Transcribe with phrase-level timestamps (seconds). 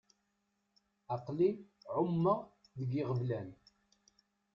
[1.15, 1.49] Aql-i
[1.97, 2.39] εummeɣ
[2.79, 3.49] deg iɣeblan.